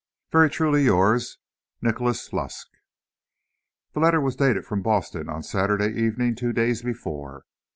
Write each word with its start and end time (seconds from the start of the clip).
Very 0.31 0.49
truly 0.49 0.85
yours, 0.85 1.37
Nicholas 1.79 2.33
Lusk. 2.33 2.69
The 3.93 3.99
letter 3.99 4.19
was 4.19 4.35
dated 4.35 4.65
from 4.65 4.81
Boston, 4.81 5.29
on 5.29 5.43
Saturday 5.43 5.93
evening, 5.93 6.33
two 6.33 6.53
days 6.53 6.81
before. 6.81 7.45